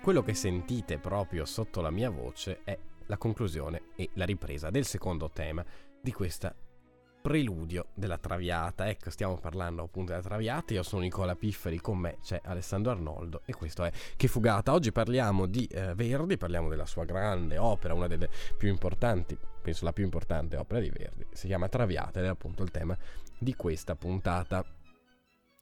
Quello 0.00 0.22
che 0.22 0.34
sentite 0.34 0.98
proprio 0.98 1.44
sotto 1.44 1.80
la 1.80 1.90
mia 1.90 2.10
voce 2.10 2.60
è 2.64 2.78
la 3.06 3.18
conclusione 3.18 3.90
e 3.96 4.10
la 4.14 4.24
ripresa 4.24 4.70
del 4.70 4.84
secondo 4.84 5.30
tema 5.30 5.64
di 6.00 6.12
questa 6.12 6.54
preludio 7.20 7.88
della 7.94 8.16
Traviata. 8.16 8.88
Ecco, 8.88 9.10
stiamo 9.10 9.36
parlando 9.38 9.82
appunto 9.82 10.12
della 10.12 10.22
Traviata. 10.22 10.72
Io 10.74 10.82
sono 10.82 11.02
Nicola 11.02 11.34
Pifferi, 11.34 11.80
con 11.80 11.98
me 11.98 12.18
c'è 12.22 12.40
Alessandro 12.44 12.92
Arnoldo 12.92 13.42
e 13.44 13.52
questo 13.54 13.84
è 13.84 13.92
Che 14.16 14.28
Fugata. 14.28 14.72
Oggi 14.72 14.92
parliamo 14.92 15.46
di 15.46 15.66
eh, 15.66 15.94
Verdi, 15.94 16.36
parliamo 16.36 16.68
della 16.68 16.86
sua 16.86 17.04
grande 17.04 17.58
opera, 17.58 17.94
una 17.94 18.06
delle 18.06 18.30
più 18.56 18.68
importanti, 18.68 19.36
penso 19.60 19.84
la 19.84 19.92
più 19.92 20.04
importante 20.04 20.56
opera 20.56 20.80
di 20.80 20.90
Verdi. 20.90 21.26
Si 21.32 21.46
chiama 21.46 21.68
Traviata 21.68 22.20
ed 22.20 22.26
è 22.26 22.28
appunto 22.28 22.62
il 22.62 22.70
tema 22.70 22.96
di 23.38 23.54
questa 23.54 23.94
puntata 23.94 24.64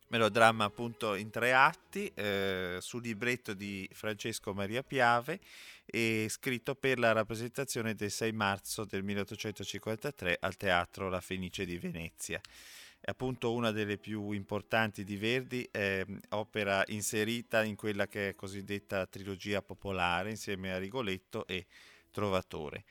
melodramma 0.08 0.64
appunto 0.64 1.14
in 1.14 1.30
tre 1.30 1.52
atti 1.52 2.10
eh, 2.14 2.78
su 2.80 2.98
libretto 2.98 3.54
di 3.54 3.88
Francesco 3.92 4.54
Maria 4.54 4.82
Piave 4.82 5.40
e 5.84 6.26
scritto 6.28 6.74
per 6.74 6.98
la 6.98 7.12
rappresentazione 7.12 7.94
del 7.94 8.10
6 8.10 8.32
marzo 8.32 8.84
del 8.84 9.02
1853 9.02 10.36
al 10.40 10.56
Teatro 10.56 11.08
La 11.08 11.20
Fenice 11.20 11.64
di 11.64 11.78
Venezia. 11.78 12.40
È 12.98 13.10
appunto 13.10 13.52
una 13.52 13.70
delle 13.70 13.98
più 13.98 14.32
importanti 14.32 15.04
di 15.04 15.16
Verdi, 15.16 15.68
eh, 15.70 16.04
opera 16.30 16.82
inserita 16.88 17.62
in 17.62 17.76
quella 17.76 18.08
che 18.08 18.30
è 18.30 18.34
cosiddetta 18.34 19.06
trilogia 19.06 19.62
popolare 19.62 20.30
insieme 20.30 20.72
a 20.72 20.78
Rigoletto 20.78 21.46
e 21.46 21.66
Trovatore. 22.10 22.84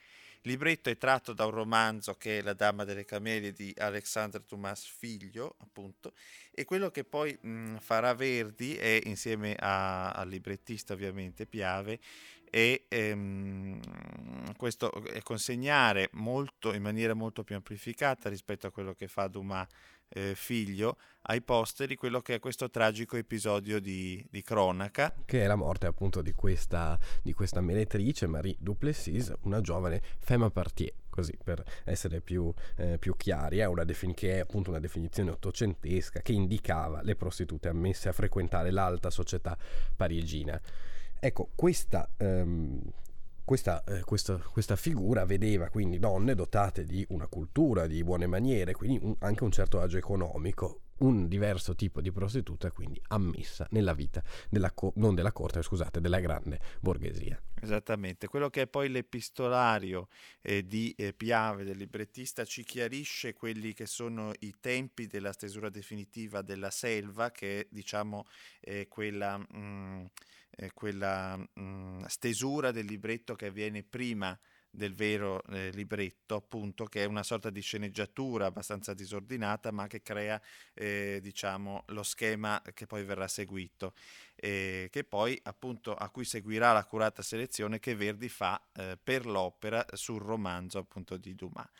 Il 0.46 0.52
libretto 0.52 0.90
è 0.90 0.96
tratto 0.96 1.32
da 1.32 1.44
un 1.44 1.50
romanzo 1.50 2.14
che 2.14 2.38
è 2.38 2.42
La 2.42 2.52
Dama 2.52 2.84
delle 2.84 3.04
Camelie 3.04 3.50
di 3.50 3.74
Alexandre 3.78 4.44
Dumas 4.46 4.84
Figlio, 4.84 5.56
appunto, 5.58 6.12
e 6.52 6.64
quello 6.64 6.88
che 6.92 7.02
poi 7.02 7.36
mh, 7.40 7.78
farà 7.78 8.14
Verdi 8.14 8.76
è, 8.76 9.00
insieme 9.06 9.56
a, 9.58 10.12
al 10.12 10.28
librettista 10.28 10.92
ovviamente 10.92 11.46
Piave, 11.46 11.98
è, 12.48 12.80
ehm, 12.86 13.80
questo, 14.56 14.92
è 15.06 15.20
consegnare 15.22 16.10
molto, 16.12 16.72
in 16.74 16.82
maniera 16.82 17.14
molto 17.14 17.42
più 17.42 17.56
amplificata 17.56 18.28
rispetto 18.28 18.68
a 18.68 18.70
quello 18.70 18.94
che 18.94 19.08
fa 19.08 19.26
Dumas 19.26 19.66
eh, 20.08 20.34
figlio 20.34 20.96
ai 21.28 21.42
posteri 21.42 21.96
quello 21.96 22.20
che 22.20 22.34
è 22.34 22.38
questo 22.38 22.70
tragico 22.70 23.16
episodio 23.16 23.80
di, 23.80 24.24
di 24.30 24.42
cronaca. 24.42 25.14
Che 25.24 25.42
è 25.42 25.46
la 25.46 25.56
morte 25.56 25.86
appunto 25.86 26.22
di 26.22 26.32
questa, 26.32 26.98
di 27.22 27.32
questa 27.32 27.60
meretrice 27.60 28.26
Marie 28.26 28.56
Duplessis, 28.58 29.32
una 29.42 29.60
giovane 29.60 30.00
femme 30.18 30.50
partie 30.50 30.94
così 31.16 31.36
per 31.42 31.64
essere 31.84 32.20
più, 32.20 32.52
eh, 32.76 32.98
più 32.98 33.16
chiari, 33.16 33.58
è 33.58 33.84
defin- 33.86 34.12
che 34.12 34.34
è 34.34 34.38
appunto 34.40 34.68
una 34.68 34.80
definizione 34.80 35.30
ottocentesca 35.30 36.20
che 36.20 36.32
indicava 36.32 37.00
le 37.02 37.16
prostitute 37.16 37.68
ammesse 37.68 38.10
a 38.10 38.12
frequentare 38.12 38.70
l'alta 38.70 39.08
società 39.08 39.56
parigina. 39.96 40.60
Ecco, 41.18 41.48
questa, 41.54 42.06
um, 42.18 42.82
questa, 43.46 43.84
eh, 43.84 44.02
questa, 44.02 44.36
questa, 44.38 44.74
figura 44.74 45.24
vedeva 45.24 45.68
quindi 45.68 46.00
donne 46.00 46.34
dotate 46.34 46.84
di 46.84 47.06
una 47.10 47.28
cultura, 47.28 47.86
di 47.86 48.02
buone 48.02 48.26
maniere, 48.26 48.72
quindi 48.72 48.98
un, 49.00 49.14
anche 49.20 49.44
un 49.44 49.52
certo 49.52 49.80
agio 49.80 49.98
economico, 49.98 50.80
un 50.98 51.28
diverso 51.28 51.76
tipo 51.76 52.00
di 52.00 52.10
prostituta 52.10 52.72
quindi 52.72 53.00
ammessa 53.08 53.66
nella 53.70 53.94
vita 53.94 54.20
della 54.50 54.72
co- 54.72 54.92
non 54.96 55.14
della 55.14 55.30
corte, 55.30 55.62
scusate, 55.62 56.00
della 56.00 56.18
grande 56.18 56.58
borghesia. 56.80 57.40
Esattamente, 57.60 58.26
quello 58.26 58.50
che 58.50 58.62
è 58.62 58.66
poi 58.66 58.88
l'epistolario 58.88 60.08
eh, 60.42 60.66
di 60.66 60.92
eh, 60.96 61.12
Piave, 61.12 61.62
del 61.62 61.76
librettista, 61.76 62.44
ci 62.44 62.64
chiarisce 62.64 63.32
quelli 63.32 63.72
che 63.74 63.86
sono 63.86 64.32
i 64.40 64.54
tempi 64.58 65.06
della 65.06 65.32
stesura 65.32 65.70
definitiva 65.70 66.42
della 66.42 66.70
selva, 66.70 67.30
che 67.30 67.60
è 67.60 67.66
diciamo 67.70 68.24
eh, 68.60 68.88
quella, 68.88 69.38
mh, 69.38 69.46
mm, 69.56 70.04
eh, 70.56 70.72
quella 70.72 71.36
mh, 71.36 71.60
mm, 71.60 72.04
stesura 72.06 72.70
del 72.72 72.86
libretto 72.86 73.34
che 73.34 73.46
avviene 73.46 73.82
prima 73.82 74.38
del 74.76 74.94
vero 74.94 75.42
eh, 75.44 75.70
libretto, 75.70 76.36
appunto, 76.36 76.84
che 76.84 77.02
è 77.02 77.06
una 77.06 77.22
sorta 77.22 77.48
di 77.50 77.60
sceneggiatura 77.60 78.46
abbastanza 78.46 78.92
disordinata, 78.92 79.70
ma 79.72 79.86
che 79.86 80.02
crea, 80.02 80.40
eh, 80.74 81.18
diciamo, 81.22 81.84
lo 81.88 82.02
schema 82.02 82.62
che 82.74 82.86
poi 82.86 83.02
verrà 83.02 83.26
seguito, 83.26 83.94
eh, 84.34 84.88
che 84.90 85.02
poi, 85.04 85.40
appunto, 85.44 85.94
a 85.94 86.10
cui 86.10 86.24
seguirà 86.24 86.72
l'accurata 86.72 87.22
selezione 87.22 87.78
che 87.80 87.94
Verdi 87.94 88.28
fa 88.28 88.62
eh, 88.74 88.98
per 89.02 89.24
l'opera 89.24 89.84
sul 89.94 90.20
romanzo, 90.20 90.78
appunto, 90.78 91.16
di 91.16 91.34
Dumas. 91.34 91.70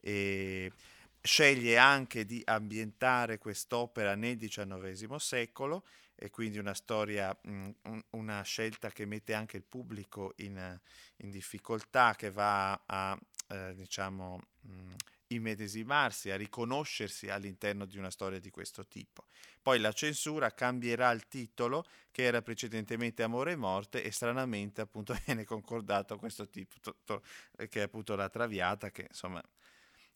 E 0.00 0.72
sceglie 1.20 1.76
anche 1.76 2.24
di 2.24 2.40
ambientare 2.46 3.36
quest'opera 3.36 4.14
nel 4.14 4.38
XIX 4.38 5.16
secolo 5.16 5.84
e 6.18 6.30
quindi 6.30 6.58
una 6.58 6.74
storia, 6.74 7.36
mh, 7.40 7.70
una 8.10 8.42
scelta 8.42 8.90
che 8.90 9.06
mette 9.06 9.34
anche 9.34 9.56
il 9.56 9.62
pubblico 9.62 10.34
in, 10.38 10.80
in 11.18 11.30
difficoltà, 11.30 12.14
che 12.16 12.30
va 12.32 12.72
a, 12.84 13.16
eh, 13.48 13.74
diciamo, 13.76 14.40
mh, 14.62 14.94
immedesimarsi, 15.28 16.30
a 16.30 16.36
riconoscersi 16.36 17.28
all'interno 17.28 17.84
di 17.84 17.98
una 17.98 18.10
storia 18.10 18.40
di 18.40 18.50
questo 18.50 18.86
tipo. 18.86 19.26
Poi 19.62 19.78
la 19.78 19.92
censura 19.92 20.52
cambierà 20.52 21.10
il 21.12 21.28
titolo 21.28 21.84
che 22.10 22.24
era 22.24 22.42
precedentemente 22.42 23.22
Amore 23.22 23.52
e 23.52 23.56
Morte 23.56 24.02
e 24.02 24.10
stranamente 24.10 24.80
appunto 24.80 25.14
viene 25.24 25.44
concordato 25.44 26.16
questo 26.16 26.48
titolo 26.48 27.22
che 27.56 27.80
è 27.80 27.80
appunto 27.80 28.16
La 28.16 28.28
Traviata 28.28 28.90
che 28.90 29.06
insomma 29.08 29.42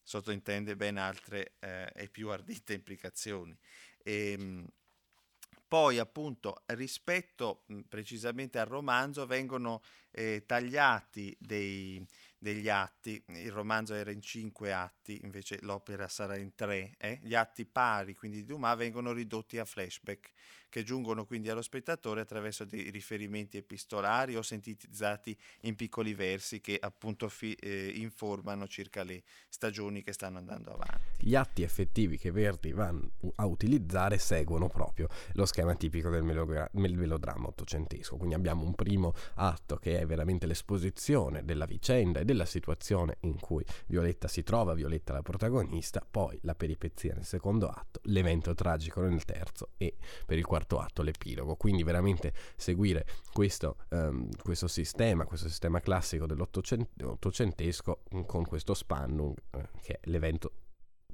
sottintende 0.02 0.74
ben 0.74 0.96
altre 0.96 1.54
eh, 1.60 1.92
e 1.94 2.08
più 2.08 2.30
ardite 2.30 2.72
implicazioni. 2.72 3.56
E, 4.02 4.32
ehm, 4.32 4.66
poi 5.72 5.98
appunto 5.98 6.64
rispetto 6.66 7.62
mh, 7.68 7.80
precisamente 7.88 8.58
al 8.58 8.66
romanzo 8.66 9.24
vengono 9.24 9.80
eh, 10.10 10.44
tagliati 10.44 11.34
dei, 11.40 12.06
degli 12.36 12.68
atti, 12.68 13.24
il 13.28 13.50
romanzo 13.50 13.94
era 13.94 14.10
in 14.10 14.20
cinque 14.20 14.74
atti, 14.74 15.20
invece 15.22 15.60
l'opera 15.62 16.08
sarà 16.08 16.36
in 16.36 16.54
tre, 16.54 16.92
eh? 16.98 17.18
gli 17.22 17.34
atti 17.34 17.64
pari 17.64 18.14
quindi 18.14 18.40
di 18.40 18.44
Dumas 18.44 18.76
vengono 18.76 19.12
ridotti 19.12 19.56
a 19.56 19.64
flashback 19.64 20.32
che 20.72 20.84
giungono 20.84 21.26
quindi 21.26 21.50
allo 21.50 21.60
spettatore 21.60 22.22
attraverso 22.22 22.64
dei 22.64 22.88
riferimenti 22.88 23.58
epistolari 23.58 24.36
o 24.36 24.40
sintetizzati 24.40 25.36
in 25.62 25.74
piccoli 25.76 26.14
versi 26.14 26.62
che 26.62 26.78
appunto 26.80 27.28
fi- 27.28 27.52
eh, 27.52 27.92
informano 27.96 28.66
circa 28.66 29.02
le 29.02 29.22
stagioni 29.50 30.02
che 30.02 30.14
stanno 30.14 30.38
andando 30.38 30.72
avanti. 30.72 31.26
Gli 31.28 31.34
atti 31.34 31.62
effettivi 31.62 32.16
che 32.16 32.30
Verdi 32.30 32.72
va 32.72 32.90
a 33.34 33.44
utilizzare 33.44 34.16
seguono 34.16 34.68
proprio 34.68 35.08
lo 35.34 35.44
schema 35.44 35.74
tipico 35.74 36.08
del, 36.08 36.22
melogra- 36.22 36.70
melodramma 36.72 37.48
ottocentesco, 37.48 38.16
quindi 38.16 38.34
abbiamo 38.34 38.64
un 38.64 38.74
primo 38.74 39.12
atto 39.34 39.76
che 39.76 39.98
è 39.98 40.06
veramente 40.06 40.46
l'esposizione 40.46 41.44
della 41.44 41.66
vicenda 41.66 42.20
e 42.20 42.24
della 42.24 42.46
situazione 42.46 43.18
in 43.20 43.38
cui 43.38 43.62
Violetta 43.88 44.26
si 44.26 44.42
trova, 44.42 44.72
Violetta 44.72 45.12
la 45.12 45.20
protagonista, 45.20 46.02
poi 46.10 46.38
la 46.44 46.54
peripezia 46.54 47.12
nel 47.12 47.26
secondo 47.26 47.68
atto, 47.68 48.00
l'evento 48.04 48.54
tragico 48.54 49.02
nel 49.02 49.22
terzo 49.26 49.72
e 49.76 49.96
per 50.24 50.38
il 50.38 50.46
quarto 50.46 50.60
quarto 50.62 50.78
atto, 50.78 51.02
l'epilogo. 51.02 51.56
Quindi 51.56 51.82
veramente 51.82 52.32
seguire 52.56 53.06
questo, 53.32 53.76
um, 53.90 54.28
questo 54.42 54.68
sistema, 54.68 55.24
questo 55.24 55.48
sistema 55.48 55.80
classico 55.80 56.26
dell'ottocentesco 56.26 58.02
con 58.26 58.44
questo 58.44 58.74
Spannung, 58.74 59.36
eh, 59.50 59.68
che 59.82 59.94
è 59.94 60.00
l'evento 60.04 60.52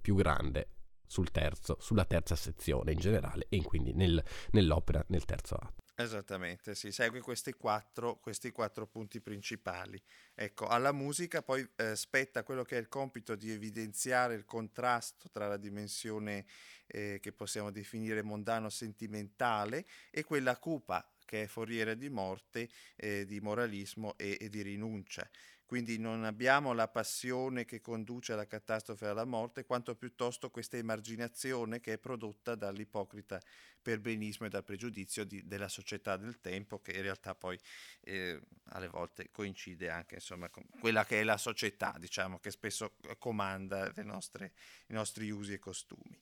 più 0.00 0.15
grande 0.15 0.69
sul 1.06 1.31
terzo, 1.31 1.77
sulla 1.81 2.05
terza 2.05 2.37
sezione 2.37 2.93
in 2.93 2.99
generale 2.99 3.47
e 3.49 3.62
quindi 3.62 3.93
nel, 3.95 4.23
nell'opera 4.50 5.03
nel 5.09 5.25
terzo 5.25 5.55
atto. 5.55 5.88
Esattamente, 6.00 6.77
si 6.77 6.93
segue 6.93 7.21
questi 7.21 7.53
quattro, 7.55 8.21
questi 8.21 8.53
quattro 8.53 8.87
punti 8.87 9.21
principali. 9.21 10.00
Ecco, 10.33 10.69
alla 10.69 10.93
musica 10.93 11.43
poi 11.43 11.69
eh, 11.75 11.97
spetta 11.97 12.45
quello 12.45 12.62
che 12.62 12.77
è 12.77 12.79
il 12.79 12.87
compito 12.87 13.35
di 13.35 13.50
evidenziare 13.50 14.35
il 14.35 14.45
contrasto 14.45 15.29
tra 15.29 15.49
la 15.49 15.56
dimensione 15.56 16.47
eh, 16.87 17.19
che 17.21 17.33
possiamo 17.33 17.73
definire 17.73 18.23
mondano-sentimentale 18.23 19.87
e 20.12 20.23
quella 20.23 20.56
cupa 20.56 21.05
che 21.25 21.43
è 21.43 21.47
foriera 21.49 21.95
di 21.95 22.09
morte, 22.09 22.69
eh, 22.94 23.25
di 23.27 23.41
moralismo 23.41 24.17
e, 24.17 24.39
e 24.41 24.49
di 24.49 24.62
rinuncia. 24.62 25.29
Quindi 25.69 25.99
non 25.99 26.25
abbiamo 26.25 26.73
la 26.73 26.88
passione 26.88 27.67
che 27.67 27.82
conduce 27.82 28.32
alla 28.32 28.47
catastrofe 28.47 29.05
e 29.05 29.09
alla 29.09 29.26
morte, 29.26 29.67
quanto 29.67 29.94
piuttosto 29.97 30.49
questa 30.49 30.79
emarginazione 30.79 31.79
che 31.79 31.93
è 31.93 31.99
prodotta 31.99 32.55
dall'ipocrita 32.55 33.38
perbenismo 33.82 34.47
e 34.47 34.49
dal 34.49 34.65
pregiudizio 34.65 35.25
di, 35.25 35.47
della 35.47 35.69
società 35.69 36.17
del 36.17 36.41
tempo, 36.41 36.81
che 36.81 36.93
in 36.93 37.03
realtà 37.03 37.35
poi 37.35 37.61
eh, 38.00 38.41
alle 38.70 38.88
volte 38.88 39.29
coincide 39.31 39.91
anche 39.91 40.15
insomma, 40.15 40.49
con 40.49 40.65
quella 40.81 41.05
che 41.05 41.20
è 41.20 41.23
la 41.23 41.37
società, 41.37 41.94
diciamo, 41.99 42.38
che 42.38 42.50
spesso 42.50 42.94
comanda 43.19 43.93
nostre, 43.97 44.55
i 44.87 44.94
nostri 44.94 45.29
usi 45.29 45.53
e 45.53 45.59
costumi. 45.59 46.19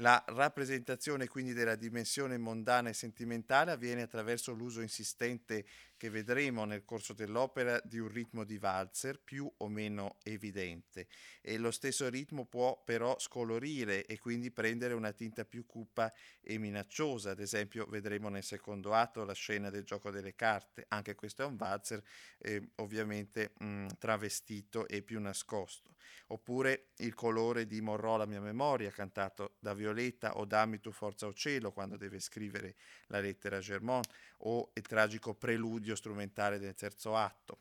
La 0.00 0.22
rappresentazione 0.28 1.26
quindi 1.26 1.54
della 1.54 1.74
dimensione 1.74 2.36
mondana 2.36 2.90
e 2.90 2.92
sentimentale 2.92 3.70
avviene 3.70 4.02
attraverso 4.02 4.52
l'uso 4.52 4.82
insistente 4.82 5.64
che 5.96 6.10
vedremo 6.10 6.64
nel 6.64 6.84
corso 6.84 7.12
dell'opera 7.12 7.80
di 7.82 7.98
un 7.98 8.08
ritmo 8.08 8.44
di 8.44 8.58
valzer 8.58 9.20
più 9.20 9.50
o 9.58 9.68
meno 9.68 10.16
evidente. 10.24 11.06
E 11.40 11.58
lo 11.58 11.70
stesso 11.70 12.08
ritmo 12.08 12.44
può 12.44 12.82
però 12.84 13.18
scolorire 13.18 14.04
e 14.04 14.18
quindi 14.18 14.50
prendere 14.50 14.94
una 14.94 15.12
tinta 15.12 15.44
più 15.44 15.64
cupa 15.64 16.12
e 16.40 16.58
minacciosa, 16.58 17.30
ad 17.30 17.40
esempio 17.40 17.86
vedremo 17.86 18.28
nel 18.28 18.42
secondo 18.42 18.92
atto 18.92 19.24
la 19.24 19.32
scena 19.32 19.70
del 19.70 19.84
gioco 19.84 20.10
delle 20.10 20.34
carte, 20.34 20.84
anche 20.88 21.14
questo 21.14 21.42
è 21.42 21.46
un 21.46 21.56
valzer 21.56 22.02
eh, 22.38 22.70
ovviamente 22.76 23.52
mh, 23.58 23.86
travestito 23.98 24.86
e 24.88 25.02
più 25.02 25.20
nascosto, 25.20 25.94
oppure 26.28 26.88
il 26.96 27.14
colore 27.14 27.66
di 27.66 27.80
Morrò 27.80 28.16
la 28.16 28.26
mia 28.26 28.40
memoria 28.40 28.90
cantato 28.90 29.54
da 29.58 29.74
Violetta 29.74 30.36
o 30.36 30.44
Dammi 30.44 30.80
tu 30.80 30.90
forza 30.90 31.26
o 31.26 31.32
cielo 31.32 31.72
quando 31.72 31.96
deve 31.96 32.20
scrivere 32.20 32.74
la 33.06 33.20
lettera 33.20 33.60
Germont 33.60 34.06
o 34.38 34.70
il 34.74 34.82
tragico 34.82 35.34
preludio 35.34 35.85
strumentale 35.94 36.58
del 36.58 36.74
terzo 36.74 37.16
atto. 37.16 37.60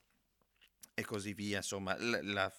E 0.98 1.04
così 1.04 1.34
via, 1.34 1.58
insomma, 1.58 1.94
la, 2.00 2.22
la, 2.24 2.54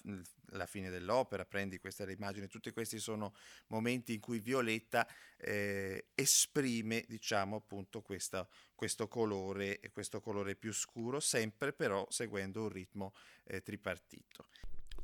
la, 0.51 0.65
fine 0.67 0.91
dell'opera, 0.91 1.43
prendi 1.43 1.79
questa 1.79 2.07
immagine, 2.09 2.47
tutti 2.47 2.71
questi 2.71 2.99
sono 2.99 3.33
momenti 3.67 4.13
in 4.13 4.19
cui 4.19 4.39
Violetta 4.39 5.07
eh, 5.37 6.09
esprime, 6.13 7.03
diciamo, 7.07 7.55
appunto 7.55 8.03
questo, 8.03 8.47
questo, 8.75 9.07
colore, 9.07 9.79
questo 9.91 10.21
colore 10.21 10.55
più 10.55 10.71
scuro, 10.71 11.19
sempre 11.19 11.73
però 11.73 12.05
seguendo 12.11 12.61
un 12.61 12.69
ritmo 12.69 13.15
eh, 13.45 13.63
tripartito 13.63 14.49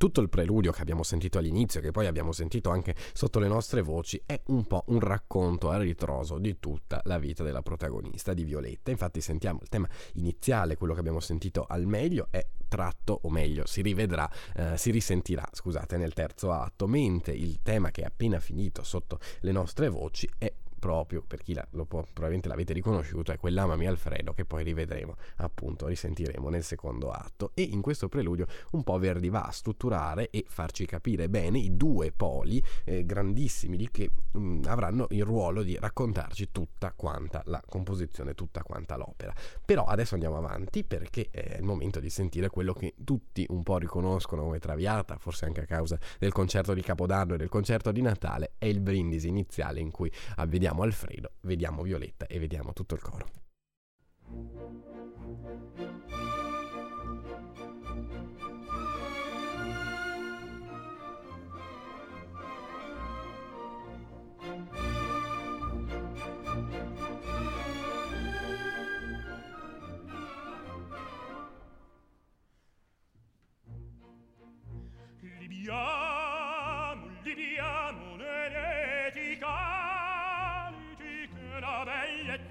tutto 0.04 0.20
il 0.20 0.28
preludio 0.28 0.74
che 0.74 0.82
abbiamo 0.82 1.02
sentito 1.02 1.38
all'inizio, 1.38 1.80
che 1.80 1.92
poi 1.92 2.08
abbiamo 2.08 2.34
sentito 2.34 2.70
anche 2.70 2.94
sotto 3.14 3.40
le 3.40 3.48
nostre 3.48 3.82
voci, 3.82 4.22
è 4.26 4.38
un 4.48 4.66
po' 4.66 4.84
un 4.88 5.00
racconto 5.00 5.70
a 5.70 5.78
ritroso 5.78 6.40
di 6.40 6.60
tutta 6.60 7.00
la 7.06 7.18
vita 7.18 7.42
della 7.42 7.62
protagonista, 7.62 8.34
di 8.34 8.44
Violetta. 8.44 8.92
Infatti 8.92 9.22
sentiamo 9.22 9.60
il 9.62 9.70
tema 9.70 9.88
iniziale, 10.16 10.76
quello 10.76 10.94
che 10.94 11.00
abbiamo 11.00 11.22
sentito 11.22 11.66
al 11.66 11.86
meglio, 11.86 12.28
è 12.32 12.46
tratto, 12.68 13.18
o 13.22 13.30
meglio, 13.30 13.66
si 13.66 13.82
rivedrà, 13.82 14.30
eh, 14.58 14.78
si 14.78 14.92
risentirà, 14.92 15.48
scusate, 15.50 15.96
nel 15.96 16.12
terzo 16.12 16.52
atto, 16.52 16.86
mentre 16.86 17.32
il 17.32 17.62
tema 17.62 17.90
che 17.90 18.02
è 18.02 18.06
appena 18.06 18.42
finito 18.42 18.84
sotto 18.84 19.20
le 19.40 19.52
nostre 19.54 19.88
voci 19.88 20.30
è 20.38 20.52
proprio 20.84 21.24
per 21.26 21.42
chi 21.42 21.54
la, 21.54 21.66
lo 21.72 21.86
può, 21.86 22.02
probabilmente 22.02 22.50
l'avete 22.50 22.74
riconosciuto, 22.74 23.32
è 23.32 23.38
quell'Amami 23.38 23.88
Alfredo 23.88 24.34
che 24.34 24.44
poi 24.44 24.66
rivedremo, 24.66 25.16
appunto, 25.38 25.88
risentiremo 25.88 26.50
nel 26.50 26.62
secondo 26.62 27.10
atto. 27.10 27.52
E 27.54 27.62
in 27.62 27.80
questo 27.80 28.10
preludio 28.10 28.48
un 28.72 28.84
po' 28.84 29.00
Verdi 29.00 29.30
va 29.30 29.44
a 29.44 29.52
strutturare 29.52 30.30
e 30.30 30.44
farci 30.46 30.86
capire 30.86 31.30
bene 31.30 31.58
i 31.58 31.78
due 31.78 32.12
poli 32.12 32.62
eh, 32.84 33.06
grandissimi 33.06 33.90
che 33.92 34.10
mh, 34.34 34.40
mm, 34.40 34.62
avranno 34.66 35.08
il 35.12 35.24
ruolo 35.24 35.64
di 35.64 35.78
raccontarci 35.80 36.52
tutta 36.52 36.92
quanta 36.92 37.42
la 37.46 37.64
composizione, 37.66 38.34
tutta 38.34 38.62
quanta 38.62 38.98
l'opera. 38.98 39.34
Però 39.64 39.86
adesso 39.86 40.16
andiamo 40.16 40.36
avanti 40.36 40.84
perché 40.84 41.30
è 41.32 41.56
il 41.60 41.64
momento 41.64 42.02
di 42.02 42.10
sentire 42.10 42.50
quello 42.50 42.74
che 42.74 42.96
tutti 43.06 43.46
un 43.48 43.64
po' 43.64 43.78
riconoscono 43.78 44.44
come 44.44 44.60
Traviata, 44.60 45.16
forse 45.18 45.46
anche 45.46 45.62
a 45.62 45.66
causa 45.66 45.98
del 46.20 46.34
concerto 46.34 46.74
di 46.74 46.82
Capodanno 46.82 47.36
e 47.36 47.38
del 47.38 47.48
concerto 47.48 47.94
di 47.94 48.02
Natale, 48.02 48.56
è 48.58 48.66
il 48.66 48.82
brindisi 48.82 49.30
iniziale 49.30 49.80
in 49.80 49.90
cui 49.90 50.12
vediamo 50.48 50.73
vediamo 50.74 50.82
Alfredo, 50.84 51.34
vediamo 51.42 51.84
Violetta 51.84 52.26
e 52.26 52.40
vediamo 52.40 52.74
tutto 52.74 52.96
il 52.96 53.02
coro. 53.02 53.30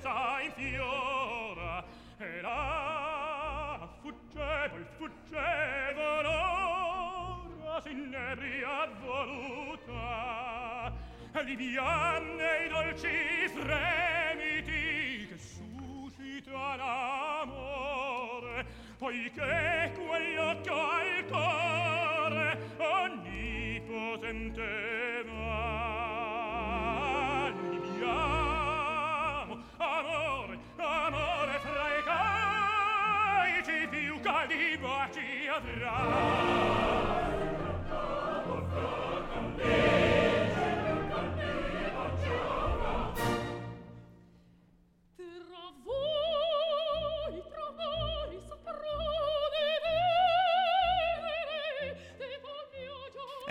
bellezza 0.02 0.40
infiora 0.42 1.84
e 2.18 2.40
la 2.40 3.88
il 4.74 4.86
fuggevo 4.96 6.20
l'ora 6.22 7.80
s'inebria 7.80 8.88
voluta. 9.00 10.92
Liviane 11.44 12.64
i 12.64 12.68
dolci 12.68 13.48
fremiti 13.48 15.26
che 15.28 15.38
suscita 15.38 16.76
l'amore 16.76 18.64
poiché 18.98 19.92
quell'occhio 19.94 20.91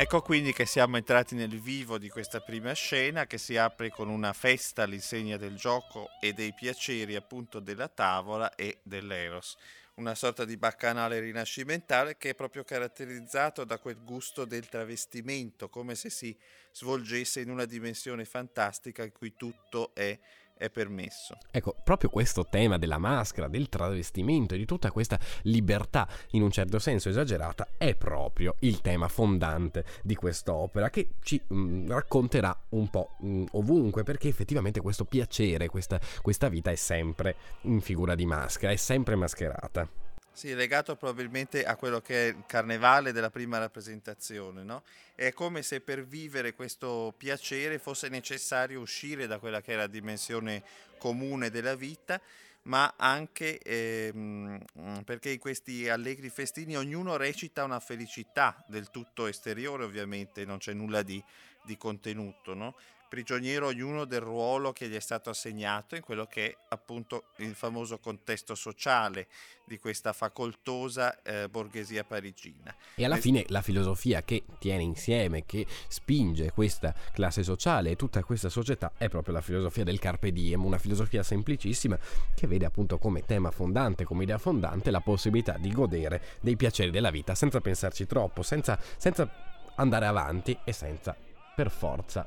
Ecco 0.01 0.23
quindi 0.23 0.51
che 0.51 0.65
siamo 0.65 0.97
entrati 0.97 1.35
nel 1.35 1.61
vivo 1.61 1.99
di 1.99 2.09
questa 2.09 2.39
prima 2.39 2.73
scena 2.73 3.27
che 3.27 3.37
si 3.37 3.55
apre 3.55 3.91
con 3.91 4.09
una 4.09 4.33
festa 4.33 4.81
all'insegna 4.81 5.37
del 5.37 5.55
gioco 5.55 6.07
e 6.19 6.33
dei 6.33 6.55
piaceri 6.55 7.15
appunto 7.15 7.59
della 7.59 7.87
tavola 7.87 8.55
e 8.55 8.79
dell'eros. 8.81 9.57
Una 9.97 10.15
sorta 10.15 10.43
di 10.43 10.57
baccanale 10.57 11.19
rinascimentale 11.19 12.17
che 12.17 12.29
è 12.29 12.35
proprio 12.35 12.63
caratterizzato 12.63 13.63
da 13.63 13.77
quel 13.77 14.03
gusto 14.03 14.43
del 14.43 14.67
travestimento, 14.69 15.69
come 15.69 15.93
se 15.93 16.09
si 16.09 16.35
svolgesse 16.71 17.41
in 17.41 17.51
una 17.51 17.65
dimensione 17.65 18.25
fantastica 18.25 19.03
in 19.03 19.11
cui 19.11 19.35
tutto 19.35 19.93
è, 19.93 20.17
è 20.61 20.69
permesso. 20.69 21.37
Ecco, 21.49 21.75
proprio 21.83 22.11
questo 22.11 22.45
tema 22.47 22.77
della 22.77 22.99
maschera, 22.99 23.47
del 23.47 23.67
travestimento 23.67 24.53
e 24.53 24.57
di 24.57 24.65
tutta 24.65 24.91
questa 24.91 25.19
libertà, 25.43 26.07
in 26.31 26.43
un 26.43 26.51
certo 26.51 26.77
senso 26.77 27.09
esagerata, 27.09 27.67
è 27.77 27.95
proprio 27.95 28.55
il 28.59 28.79
tema 28.81 29.07
fondante 29.07 29.83
di 30.03 30.13
quest'opera 30.13 30.91
che 30.91 31.13
ci 31.23 31.41
mh, 31.45 31.87
racconterà 31.87 32.55
un 32.69 32.89
po' 32.91 33.15
mh, 33.19 33.45
ovunque, 33.53 34.03
perché 34.03 34.27
effettivamente 34.27 34.81
questo 34.81 35.05
piacere, 35.05 35.67
questa, 35.67 35.99
questa 36.21 36.47
vita 36.47 36.69
è 36.69 36.75
sempre 36.75 37.35
in 37.61 37.81
figura 37.81 38.13
di 38.13 38.27
maschera, 38.27 38.71
è 38.71 38.75
sempre 38.75 39.15
mascherata. 39.15 40.10
Sì, 40.33 40.53
legato 40.55 40.95
probabilmente 40.95 41.63
a 41.65 41.75
quello 41.75 41.99
che 41.99 42.29
è 42.29 42.31
il 42.31 42.43
carnevale 42.47 43.11
della 43.11 43.29
prima 43.29 43.57
rappresentazione, 43.57 44.63
no? 44.63 44.83
È 45.13 45.33
come 45.33 45.61
se 45.61 45.81
per 45.81 46.05
vivere 46.05 46.53
questo 46.53 47.13
piacere 47.17 47.79
fosse 47.79 48.07
necessario 48.07 48.79
uscire 48.79 49.27
da 49.27 49.39
quella 49.39 49.61
che 49.61 49.73
è 49.73 49.75
la 49.75 49.87
dimensione 49.87 50.63
comune 50.97 51.49
della 51.49 51.75
vita, 51.75 52.19
ma 52.63 52.93
anche 52.97 53.59
ehm, 53.59 54.63
perché 55.03 55.31
in 55.31 55.39
questi 55.39 55.89
allegri 55.89 56.29
festini 56.29 56.77
ognuno 56.77 57.17
recita 57.17 57.63
una 57.63 57.79
felicità 57.79 58.63
del 58.67 58.89
tutto 58.89 59.27
esteriore, 59.27 59.83
ovviamente, 59.83 60.45
non 60.45 60.59
c'è 60.59 60.71
nulla 60.73 61.01
di, 61.03 61.21
di 61.61 61.77
contenuto, 61.77 62.53
no? 62.53 62.75
Prigioniero 63.11 63.67
ognuno 63.67 64.05
del 64.05 64.21
ruolo 64.21 64.71
che 64.71 64.87
gli 64.87 64.95
è 64.95 65.01
stato 65.01 65.29
assegnato 65.29 65.95
in 65.95 66.01
quello 66.01 66.27
che 66.27 66.45
è 66.45 66.57
appunto 66.69 67.25
il 67.39 67.53
famoso 67.55 67.97
contesto 67.99 68.55
sociale 68.55 69.27
di 69.65 69.77
questa 69.79 70.13
facoltosa 70.13 71.21
eh, 71.21 71.49
borghesia 71.49 72.05
parigina. 72.05 72.73
E 72.95 73.03
alla 73.03 73.17
Eh, 73.17 73.19
fine 73.19 73.43
la 73.49 73.61
filosofia 73.61 74.21
che 74.23 74.45
tiene 74.59 74.83
insieme, 74.83 75.45
che 75.45 75.67
spinge 75.89 76.51
questa 76.51 76.95
classe 77.11 77.43
sociale 77.43 77.89
e 77.89 77.95
tutta 77.97 78.23
questa 78.23 78.47
società 78.47 78.93
è 78.97 79.09
proprio 79.09 79.33
la 79.33 79.41
filosofia 79.41 79.83
del 79.83 79.99
carpe 79.99 80.31
diem, 80.31 80.63
una 80.63 80.77
filosofia 80.77 81.21
semplicissima 81.21 81.99
che 82.33 82.47
vede 82.47 82.63
appunto 82.63 82.97
come 82.97 83.25
tema 83.25 83.51
fondante, 83.51 84.05
come 84.05 84.23
idea 84.23 84.37
fondante 84.37 84.89
la 84.89 85.01
possibilità 85.01 85.57
di 85.57 85.73
godere 85.73 86.39
dei 86.39 86.55
piaceri 86.55 86.91
della 86.91 87.11
vita 87.11 87.35
senza 87.35 87.59
pensarci 87.59 88.05
troppo, 88.05 88.41
senza, 88.41 88.79
senza 88.95 89.29
andare 89.75 90.05
avanti 90.05 90.57
e 90.63 90.71
senza 90.71 91.13
per 91.53 91.69
forza 91.69 92.25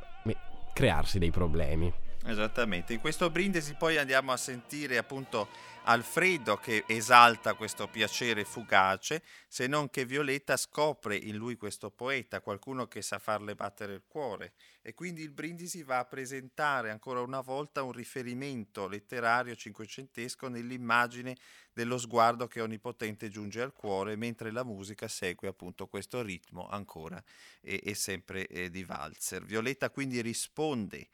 crearsi 0.74 1.18
dei 1.18 1.30
problemi. 1.30 1.90
Esattamente, 2.26 2.92
in 2.92 3.00
questo 3.00 3.30
brindisi 3.30 3.74
poi 3.74 3.96
andiamo 3.96 4.32
a 4.32 4.36
sentire 4.36 4.98
appunto 4.98 5.48
Alfredo 5.86 6.56
che 6.56 6.84
esalta 6.86 7.52
questo 7.52 7.88
piacere 7.88 8.46
fugace, 8.46 9.22
se 9.46 9.66
non 9.66 9.90
che 9.90 10.06
Violetta 10.06 10.56
scopre 10.56 11.14
in 11.14 11.36
lui 11.36 11.56
questo 11.56 11.90
poeta, 11.90 12.40
qualcuno 12.40 12.88
che 12.88 13.02
sa 13.02 13.18
farle 13.18 13.54
battere 13.54 13.92
il 13.92 14.02
cuore 14.08 14.54
e 14.80 14.94
quindi 14.94 15.20
il 15.20 15.30
brindisi 15.30 15.82
va 15.82 15.98
a 15.98 16.06
presentare 16.06 16.90
ancora 16.90 17.20
una 17.20 17.42
volta 17.42 17.82
un 17.82 17.92
riferimento 17.92 18.88
letterario 18.88 19.54
cinquecentesco 19.54 20.48
nell'immagine 20.48 21.36
dello 21.70 21.98
sguardo 21.98 22.46
che 22.46 22.62
onnipotente 22.62 23.28
giunge 23.28 23.60
al 23.60 23.74
cuore 23.74 24.16
mentre 24.16 24.52
la 24.52 24.64
musica 24.64 25.06
segue 25.06 25.48
appunto 25.48 25.86
questo 25.86 26.22
ritmo 26.22 26.66
ancora 26.66 27.22
e, 27.60 27.82
e 27.84 27.94
sempre 27.94 28.46
eh, 28.46 28.70
di 28.70 28.84
valzer. 28.84 29.44
Violetta 29.44 29.90
quindi 29.90 30.22
risponde 30.22 31.08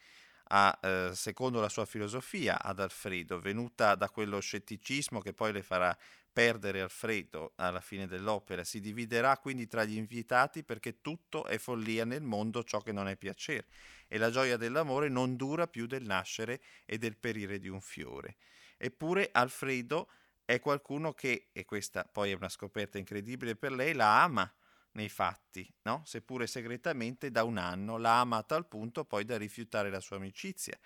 a, 0.53 0.79
eh, 0.83 1.11
secondo 1.15 1.61
la 1.61 1.69
sua 1.69 1.85
filosofia 1.85 2.61
ad 2.63 2.81
Alfredo, 2.81 3.39
venuta 3.39 3.95
da 3.95 4.09
quello 4.11 4.41
scetticismo 4.41 5.21
che 5.21 5.33
poi 5.33 5.53
le 5.53 5.63
farà 5.63 5.97
perdere 6.33 6.81
Alfredo 6.81 7.53
alla 7.57 7.81
fine 7.81 8.07
dell'opera. 8.07 8.65
Si 8.65 8.81
dividerà 8.81 9.39
quindi 9.39 9.67
tra 9.67 9.85
gli 9.85 9.97
invitati 9.97 10.65
perché 10.65 11.01
tutto 11.01 11.45
è 11.45 11.59
follia 11.59 12.05
nel 12.05 12.23
mondo, 12.23 12.65
ciò 12.65 12.81
che 12.81 12.93
non 12.93 13.09
è 13.09 13.17
piacere. 13.17 13.67
E 14.09 14.19
la 14.19 14.31
gioia 14.31 14.57
dell'amore 14.57 15.09
non 15.09 15.37
dura 15.37 15.67
più 15.69 15.87
del 15.87 16.05
nascere 16.05 16.61
e 16.85 16.99
del 16.99 17.17
perire 17.17 17.59
di 17.59 17.69
un 17.69 17.81
fiore. 17.81 18.37
Eppure 18.77 19.29
Alfredo 19.33 20.09
è 20.45 20.59
qualcuno 20.59 21.13
che, 21.13 21.51
e 21.53 21.65
questa 21.65 22.05
poi 22.05 22.33
è 22.33 22.35
una 22.35 22.49
scoperta 22.49 22.99
incredibile 22.99 23.55
per 23.55 23.71
lei, 23.71 23.93
la 23.93 24.23
ama 24.23 24.53
nei 24.93 25.09
fatti, 25.09 25.73
no? 25.83 26.03
seppure 26.05 26.47
segretamente 26.47 27.31
da 27.31 27.45
un 27.45 27.59
anno, 27.59 27.97
la 27.97 28.21
ama 28.21 28.39
a 28.39 28.43
tal 28.43 28.67
punto 28.67 29.05
poi 29.05 29.25
da 29.25 29.37
rifiutare 29.37 29.91
la 29.91 30.01
sua 30.01 30.17
amicizia 30.17 30.79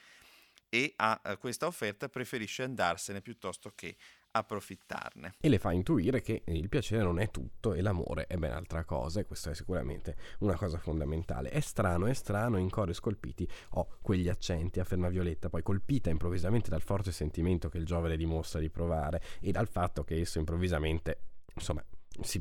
e 0.68 0.92
a 0.96 1.20
eh, 1.25 1.38
questa 1.38 1.66
offerta 1.66 2.08
preferisce 2.08 2.64
andarsene 2.64 3.20
piuttosto 3.20 3.73
che 3.75 3.96
approfittarne. 4.37 5.34
e 5.40 5.49
le 5.49 5.61
fa 5.61 5.70
intuire 5.70 6.20
che 6.20 6.42
il 6.46 6.68
piacere 6.68 7.04
non 7.04 7.20
è 7.20 7.30
tutto 7.30 7.73
e 7.73 7.80
l'amore 7.80 8.26
è 8.26 8.37
ben 8.37 8.50
altra 8.50 8.84
cosa 8.84 9.20
e 9.20 9.26
questo 9.26 9.50
è 9.50 9.54
sicuramente 9.54 10.16
una 10.40 10.56
cosa 10.56 10.78
fondamentale. 10.78 11.50
È 11.50 11.61
strano, 11.61 12.06
è 12.06 12.14
strano, 12.14 12.58
in 12.58 12.68
cori 12.68 12.92
scolpiti 12.92 13.49
ho 13.70 13.99
quegli 14.02 14.28
accenti, 14.28 14.80
afferma 14.80 15.08
Violetta, 15.08 15.49
poi 15.49 15.62
colpita 15.62 16.11
improvvisamente 16.11 16.68
dal 16.68 16.82
forte 16.82 17.12
sentimento 17.12 17.68
che 17.68 17.78
il 17.78 17.84
giovane 17.84 18.16
dimostra 18.16 18.58
di 18.58 18.70
provare 18.70 19.23
e 19.40 19.52
dal 19.52 19.68
fatto 19.68 20.02
che 20.02 20.18
esso 20.18 20.40
improvvisamente, 20.40 21.18
insomma, 21.54 21.84
si, 22.20 22.40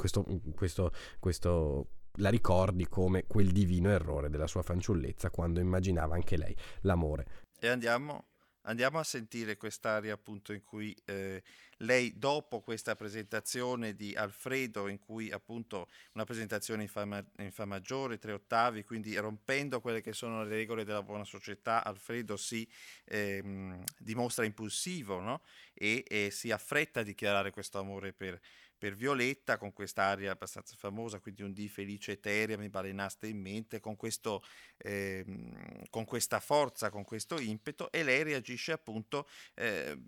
questo, 0.00 0.24
questo, 0.54 0.92
questo 1.18 1.88
la 2.14 2.30
ricordi 2.30 2.88
come 2.88 3.26
quel 3.26 3.52
divino 3.52 3.90
errore 3.90 4.30
della 4.30 4.46
sua 4.46 4.62
fanciullezza 4.62 5.30
quando 5.30 5.60
immaginava 5.60 6.14
anche 6.14 6.38
lei 6.38 6.56
l'amore. 6.82 7.48
E 7.60 7.68
andiamo, 7.68 8.28
andiamo 8.62 8.98
a 8.98 9.04
sentire 9.04 9.58
quest'aria 9.58 10.14
appunto 10.14 10.54
in 10.54 10.64
cui 10.64 10.96
eh, 11.04 11.42
lei 11.78 12.18
dopo 12.18 12.62
questa 12.62 12.96
presentazione 12.96 13.94
di 13.94 14.14
Alfredo, 14.14 14.88
in 14.88 14.98
cui 14.98 15.30
appunto 15.30 15.88
una 16.14 16.24
presentazione 16.24 16.82
in 16.82 16.88
fa, 16.88 17.04
ma- 17.04 17.24
in 17.38 17.52
fa 17.52 17.66
maggiore, 17.66 18.18
tre 18.18 18.32
ottavi, 18.32 18.82
quindi 18.84 19.14
rompendo 19.16 19.80
quelle 19.82 20.00
che 20.00 20.14
sono 20.14 20.42
le 20.44 20.48
regole 20.48 20.84
della 20.84 21.02
buona 21.02 21.24
società, 21.24 21.84
Alfredo 21.84 22.38
si 22.38 22.66
ehm, 23.04 23.84
dimostra 23.98 24.46
impulsivo 24.46 25.20
no? 25.20 25.42
e, 25.74 26.04
e 26.08 26.30
si 26.30 26.50
affretta 26.50 27.00
a 27.00 27.02
dichiarare 27.02 27.50
questo 27.50 27.78
amore 27.78 28.14
per, 28.14 28.40
per 28.80 28.96
Violetta 28.96 29.58
con 29.58 29.74
quest'aria 29.74 30.32
abbastanza 30.32 30.74
famosa, 30.74 31.20
quindi 31.20 31.42
un 31.42 31.52
di 31.52 31.68
felice 31.68 32.12
eterea 32.12 32.56
mi 32.56 32.70
balenaste 32.70 33.26
in 33.26 33.38
mente, 33.38 33.78
con, 33.78 33.94
questo, 33.94 34.42
ehm, 34.78 35.84
con 35.90 36.06
questa 36.06 36.40
forza, 36.40 36.88
con 36.88 37.04
questo 37.04 37.38
impeto 37.38 37.92
e 37.92 38.02
lei 38.02 38.22
reagisce 38.22 38.72
appunto 38.72 39.28
eh, 39.54 39.98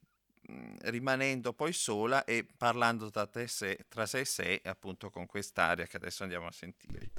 rimanendo 0.85 1.53
poi 1.53 1.75
sola 1.75 2.25
e 2.25 2.47
parlando 2.57 3.11
tra, 3.11 3.29
sé, 3.47 3.85
tra 3.89 4.07
sé 4.07 4.21
e 4.21 4.25
sé 4.25 4.61
appunto 4.65 5.11
con 5.11 5.27
quest'aria 5.27 5.87
che 5.87 5.99
adesso 5.99 6.23
andiamo 6.23 6.47
a 6.47 6.53
sentire. 6.53 7.11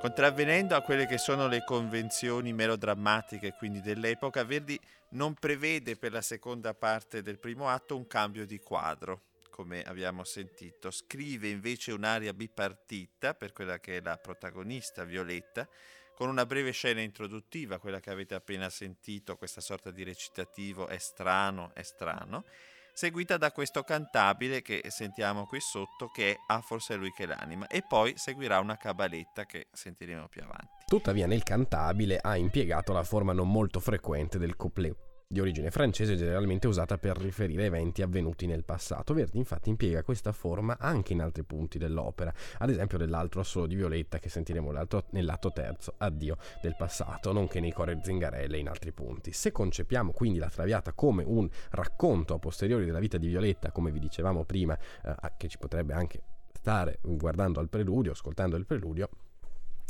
Contravvenendo 0.00 0.74
a 0.74 0.80
quelle 0.80 1.04
che 1.04 1.18
sono 1.18 1.46
le 1.46 1.62
convenzioni 1.62 2.54
melodrammatiche 2.54 3.52
quindi 3.52 3.82
dell'epoca, 3.82 4.44
Verdi 4.44 4.80
non 5.10 5.34
prevede 5.34 5.96
per 5.96 6.10
la 6.10 6.22
seconda 6.22 6.72
parte 6.72 7.20
del 7.20 7.38
primo 7.38 7.68
atto 7.68 7.96
un 7.96 8.06
cambio 8.06 8.46
di 8.46 8.58
quadro, 8.60 9.20
come 9.50 9.82
abbiamo 9.82 10.24
sentito. 10.24 10.90
Scrive 10.90 11.48
invece 11.48 11.92
un'aria 11.92 12.32
bipartita 12.32 13.34
per 13.34 13.52
quella 13.52 13.78
che 13.78 13.98
è 13.98 14.00
la 14.00 14.16
protagonista, 14.16 15.04
Violetta, 15.04 15.68
con 16.14 16.30
una 16.30 16.46
breve 16.46 16.70
scena 16.70 17.02
introduttiva, 17.02 17.78
quella 17.78 18.00
che 18.00 18.08
avete 18.08 18.34
appena 18.34 18.70
sentito, 18.70 19.36
questa 19.36 19.60
sorta 19.60 19.90
di 19.90 20.02
recitativo 20.02 20.86
è 20.86 20.96
strano, 20.96 21.72
è 21.74 21.82
strano, 21.82 22.46
seguita 22.94 23.36
da 23.36 23.52
questo 23.52 23.82
cantabile 23.82 24.62
che 24.62 24.82
sentiamo 24.88 25.46
qui 25.46 25.60
sotto 25.60 26.08
che 26.08 26.32
è 26.32 26.36
Ah 26.48 26.60
forse 26.60 26.94
è 26.94 26.96
lui 26.96 27.10
che 27.12 27.26
l'anima 27.26 27.66
e 27.66 27.82
poi 27.86 28.14
seguirà 28.16 28.58
una 28.60 28.76
cabaletta 28.76 29.46
che 29.46 29.68
sentiremo 29.72 30.28
più 30.28 30.42
avanti. 30.42 30.84
Tuttavia 30.86 31.26
nel 31.26 31.42
cantabile 31.42 32.18
ha 32.20 32.36
impiegato 32.36 32.92
la 32.92 33.04
forma 33.04 33.32
non 33.32 33.50
molto 33.50 33.80
frequente 33.80 34.38
del 34.38 34.56
couplet 34.56 35.09
di 35.32 35.38
origine 35.38 35.70
francese 35.70 36.16
generalmente 36.16 36.66
usata 36.66 36.98
per 36.98 37.16
riferire 37.16 37.66
eventi 37.66 38.02
avvenuti 38.02 38.46
nel 38.46 38.64
passato. 38.64 39.14
Verdi 39.14 39.38
infatti 39.38 39.68
impiega 39.68 40.02
questa 40.02 40.32
forma 40.32 40.76
anche 40.76 41.12
in 41.12 41.20
altri 41.20 41.44
punti 41.44 41.78
dell'opera, 41.78 42.34
ad 42.58 42.68
esempio 42.68 42.98
nell'altro 42.98 43.38
assolo 43.40 43.68
di 43.68 43.76
Violetta 43.76 44.18
che 44.18 44.28
sentiremo 44.28 44.72
nell'atto 45.10 45.52
terzo, 45.52 45.94
Addio 45.98 46.36
del 46.60 46.74
passato, 46.76 47.30
nonché 47.30 47.60
nei 47.60 47.72
cori 47.72 47.96
Zingarelle 48.02 48.58
in 48.58 48.68
altri 48.68 48.90
punti. 48.90 49.30
Se 49.30 49.52
concepiamo 49.52 50.10
quindi 50.10 50.40
la 50.40 50.50
Traviata 50.50 50.92
come 50.94 51.22
un 51.24 51.48
racconto 51.70 52.34
a 52.34 52.40
posteriori 52.40 52.84
della 52.84 52.98
vita 52.98 53.16
di 53.16 53.28
Violetta, 53.28 53.70
come 53.70 53.92
vi 53.92 54.00
dicevamo 54.00 54.42
prima, 54.44 54.76
eh, 55.04 55.14
che 55.36 55.46
ci 55.46 55.58
potrebbe 55.58 55.92
anche 55.92 56.22
stare 56.52 56.98
guardando 57.02 57.60
al 57.60 57.68
preludio, 57.68 58.10
ascoltando 58.10 58.56
il 58.56 58.66
preludio, 58.66 59.08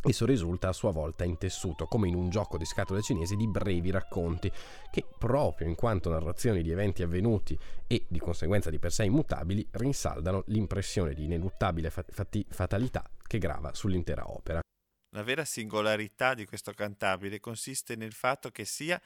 Esso 0.02 0.24
risulta 0.24 0.68
a 0.68 0.72
sua 0.72 0.92
volta 0.92 1.24
intessuto, 1.24 1.86
come 1.86 2.08
in 2.08 2.14
un 2.14 2.30
gioco 2.30 2.56
di 2.56 2.64
scatole 2.64 3.02
cinesi, 3.02 3.36
di 3.36 3.46
brevi 3.46 3.90
racconti, 3.90 4.50
che 4.90 5.04
proprio 5.18 5.68
in 5.68 5.74
quanto 5.74 6.08
narrazioni 6.08 6.62
di 6.62 6.70
eventi 6.70 7.02
avvenuti 7.02 7.58
e 7.86 8.06
di 8.08 8.18
conseguenza 8.18 8.70
di 8.70 8.78
per 8.78 8.92
sé 8.92 9.04
immutabili, 9.04 9.68
rinsaldano 9.72 10.44
l'impressione 10.46 11.12
di 11.12 11.24
ineluttabile 11.24 11.90
fat- 11.90 12.46
fatalità 12.48 13.08
che 13.26 13.38
grava 13.38 13.74
sull'intera 13.74 14.30
opera. 14.30 14.60
La 15.12 15.22
vera 15.22 15.44
singolarità 15.44 16.34
di 16.34 16.46
questo 16.46 16.72
cantabile 16.72 17.38
consiste 17.38 17.94
nel 17.94 18.12
fatto 18.12 18.50
che 18.50 18.64
sia 18.64 19.00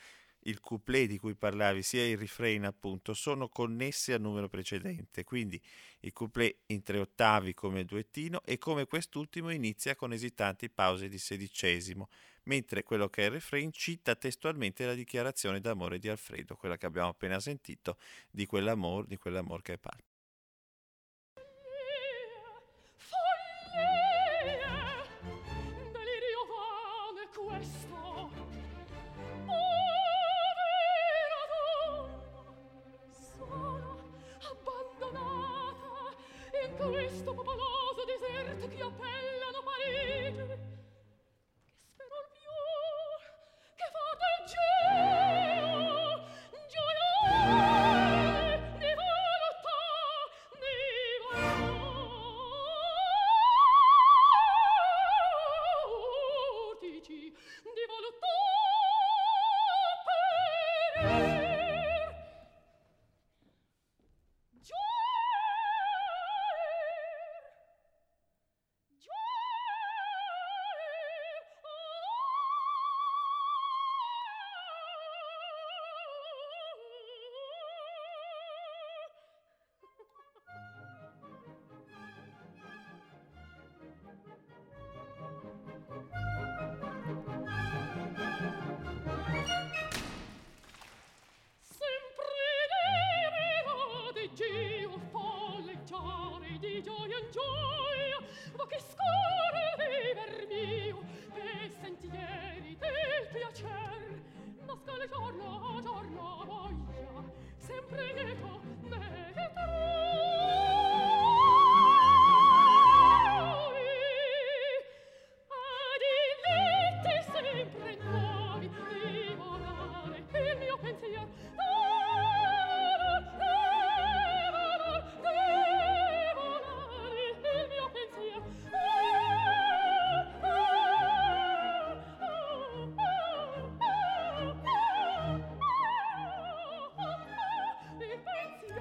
il 0.45 0.61
couplet 0.61 1.09
di 1.09 1.19
cui 1.19 1.35
parlavi 1.35 1.83
sia 1.83 2.07
il 2.07 2.19
refrain 2.19 2.65
appunto 2.65 3.15
sono 3.15 3.49
connessi 3.49 4.13
al 4.13 4.21
numero 4.21 4.49
precedente, 4.49 5.25
quindi 5.25 5.61
il 6.01 6.13
couplet 6.13 6.57
in 6.67 6.83
tre 6.83 6.99
ottavi 6.99 7.55
come 7.55 7.85
duettino 7.85 8.43
e 8.45 8.59
come 8.59 8.87
quest'ultimo 8.87 9.51
inizia 9.51 9.95
con 9.95 10.13
esitanti 10.13 10.69
pause 10.69 11.09
di 11.09 11.19
sedicesimo, 11.19 12.09
mentre 12.45 12.83
quello 12.83 13.09
che 13.09 13.23
è 13.23 13.25
il 13.27 13.33
refrain 13.33 13.73
cita 13.73 14.15
testualmente 14.15 14.85
la 14.85 14.95
dichiarazione 14.95 15.61
d'amore 15.61 15.99
di 15.99 16.09
Alfredo, 16.09 16.57
quella 16.57 16.77
che 16.77 16.87
abbiamo 16.87 17.09
appena 17.09 17.41
sentito, 17.41 17.99
di 18.31 18.47
quell'amor, 18.47 19.07
di 19.07 19.17
quell'amor 19.17 19.63
che 19.63 19.75
è 19.75 19.79
palpabile. 19.79 20.14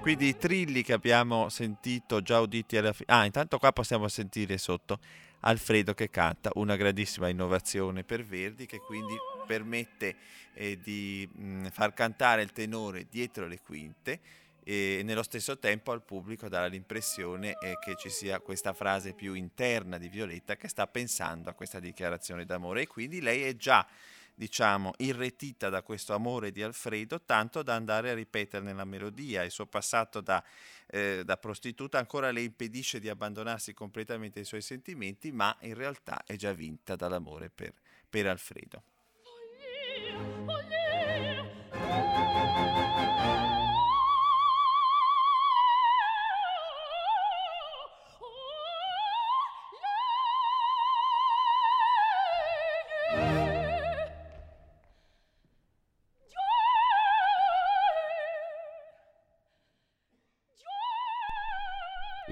Quindi 0.04 0.26
i 0.28 0.36
trilli 0.36 0.82
che 0.82 0.92
abbiamo 0.92 1.48
sentito, 1.48 2.20
già 2.20 2.38
uditi 2.38 2.76
alla 2.76 2.92
fine. 2.92 3.10
Ah, 3.10 3.24
intanto 3.24 3.56
qua 3.56 3.72
possiamo 3.72 4.06
sentire 4.08 4.58
sotto 4.58 4.98
Alfredo 5.40 5.94
che 5.94 6.10
canta, 6.10 6.50
una 6.56 6.76
grandissima 6.76 7.30
innovazione 7.30 8.04
per 8.04 8.22
Verdi 8.22 8.66
che 8.66 8.80
quindi 8.80 9.16
permette 9.46 10.14
eh, 10.52 10.78
di 10.78 11.26
mh, 11.32 11.68
far 11.68 11.94
cantare 11.94 12.42
il 12.42 12.52
tenore 12.52 13.06
dietro 13.08 13.46
le 13.46 13.62
quinte 13.62 14.20
e 14.62 15.00
nello 15.04 15.22
stesso 15.22 15.58
tempo 15.58 15.90
al 15.90 16.02
pubblico 16.02 16.50
dare 16.50 16.68
l'impressione 16.68 17.56
eh, 17.62 17.78
che 17.82 17.96
ci 17.96 18.10
sia 18.10 18.40
questa 18.40 18.74
frase 18.74 19.14
più 19.14 19.32
interna 19.32 19.96
di 19.96 20.08
Violetta 20.08 20.56
che 20.56 20.68
sta 20.68 20.86
pensando 20.86 21.48
a 21.48 21.54
questa 21.54 21.80
dichiarazione 21.80 22.44
d'amore 22.44 22.82
e 22.82 22.86
quindi 22.86 23.22
lei 23.22 23.44
è 23.44 23.56
già 23.56 23.86
diciamo, 24.34 24.92
irretita 24.98 25.68
da 25.68 25.82
questo 25.82 26.14
amore 26.14 26.50
di 26.50 26.62
Alfredo, 26.62 27.22
tanto 27.22 27.62
da 27.62 27.74
andare 27.74 28.10
a 28.10 28.14
ripetere 28.14 28.64
nella 28.64 28.84
melodia. 28.84 29.42
Il 29.42 29.50
suo 29.50 29.66
passato 29.66 30.20
da, 30.20 30.42
eh, 30.86 31.22
da 31.24 31.36
prostituta 31.36 31.98
ancora 31.98 32.30
le 32.30 32.42
impedisce 32.42 33.00
di 33.00 33.08
abbandonarsi 33.08 33.72
completamente 33.72 34.40
ai 34.40 34.44
suoi 34.44 34.62
sentimenti, 34.62 35.32
ma 35.32 35.56
in 35.60 35.74
realtà 35.74 36.22
è 36.24 36.36
già 36.36 36.52
vinta 36.52 36.96
dall'amore 36.96 37.50
per, 37.50 37.72
per 38.08 38.26
Alfredo. 38.26 38.82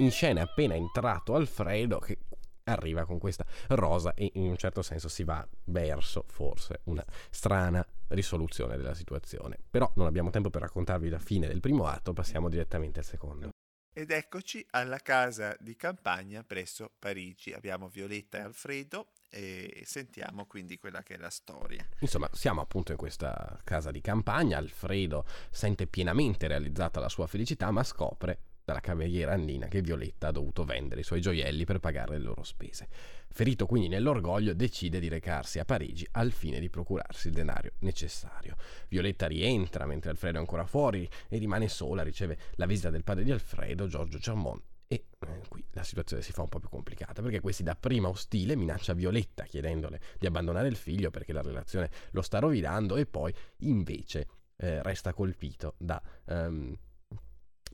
In 0.03 0.11
scena 0.11 0.41
è 0.41 0.43
appena 0.43 0.75
entrato 0.75 1.35
Alfredo 1.35 1.99
che 1.99 2.19
arriva 2.65 3.05
con 3.05 3.19
questa 3.19 3.45
rosa 3.69 4.15
e 4.15 4.31
in 4.35 4.49
un 4.49 4.57
certo 4.57 4.83
senso 4.83 5.09
si 5.09 5.25
va 5.25 5.47
verso 5.65 6.25
forse 6.29 6.81
una 6.85 7.05
strana 7.31 7.85
risoluzione 8.09 8.77
della 8.77 8.95
situazione. 8.95 9.59
Però 9.71 9.91
non 9.97 10.07
abbiamo 10.07 10.31
tempo 10.31 10.51
per 10.51 10.63
raccontarvi 10.63 11.09
la 11.09 11.19
fine 11.19 11.47
del 11.49 11.61
primo 11.61 11.87
atto, 11.87 12.13
passiamo 12.13 12.49
direttamente 12.49 13.01
al 13.01 13.05
secondo. 13.05 13.51
Ed 13.95 14.11
eccoci 14.11 14.67
alla 14.71 14.99
casa 14.99 15.55
di 15.61 15.77
campagna 15.77 16.43
presso 16.45 16.93
Parigi. 16.99 17.53
Abbiamo 17.53 17.89
Violetta 17.89 18.39
e 18.39 18.41
Alfredo 18.41 19.09
e 19.29 19.83
sentiamo 19.85 20.47
quindi 20.47 20.79
quella 20.79 21.03
che 21.03 21.15
è 21.15 21.19
la 21.19 21.29
storia. 21.29 21.87
Insomma, 21.99 22.29
siamo 22.33 22.63
appunto 22.63 22.93
in 22.93 22.99
questa 22.99 23.61
casa 23.65 23.91
di 23.91 24.01
campagna, 24.01 24.57
Alfredo 24.57 25.27
sente 25.51 25.87
pienamente 25.87 26.49
realizzata 26.49 27.01
la 27.01 27.11
sua 27.11 27.27
felicità, 27.27 27.71
ma 27.71 27.85
scopre 27.85 28.52
dalla 28.73 28.81
cameriera 28.81 29.33
Annina 29.33 29.69
che 29.69 29.83
Violetta 29.83 30.29
ha 30.29 30.33
dovuto 30.33 30.65
vendere 30.65 31.03
i 31.03 31.05
suoi 31.05 31.21
gioielli 31.21 31.65
per 31.65 31.79
pagare 31.79 32.17
le 32.17 32.25
loro 32.25 32.43
spese. 32.43 32.89
Ferito 33.29 33.67
quindi 33.67 33.89
nell'orgoglio, 33.89 34.55
decide 34.55 34.99
di 34.99 35.09
recarsi 35.09 35.59
a 35.59 35.65
Parigi 35.65 36.07
al 36.13 36.33
fine 36.33 36.59
di 36.59 36.71
procurarsi 36.71 37.29
il 37.29 37.35
denaro 37.35 37.73
necessario. 37.81 38.57
Violetta 38.89 39.27
rientra 39.27 39.87
mentre 39.87 40.11
Alfredo 40.11 40.39
è 40.39 40.41
ancora 40.41 40.67
fuori 40.67 41.09
e 41.29 41.39
rimane 41.39 41.69
sola, 41.69 42.03
riceve 42.03 42.39
la 42.57 42.67
visita 42.67 42.91
del 42.91 43.05
padre 43.05 43.25
di 43.25 43.31
Alfredo, 43.31 43.87
Giorgio 43.87 44.19
Germont, 44.19 44.63
e 44.87 45.07
eh, 45.21 45.43
qui 45.49 45.65
la 45.73 45.85
situazione 45.85 46.23
si 46.23 46.33
fa 46.33 46.43
un 46.43 46.49
po' 46.49 46.59
più 46.59 46.69
complicata 46.69 47.23
perché 47.23 47.41
questi 47.41 47.63
dapprima 47.63 48.09
ostile 48.09 48.57
minaccia 48.57 48.93
Violetta 48.93 49.45
chiedendole 49.45 50.01
di 50.19 50.27
abbandonare 50.27 50.69
il 50.69 50.77
figlio 50.77 51.11
perché 51.11 51.33
la 51.33 51.41
relazione 51.41 51.91
lo 52.11 52.21
sta 52.21 52.39
rovinando 52.39 52.97
e 52.97 53.07
poi 53.07 53.35
invece 53.61 54.27
eh, 54.57 54.83
resta 54.83 55.15
colpito 55.15 55.75
da, 55.79 56.01
um, 56.27 56.77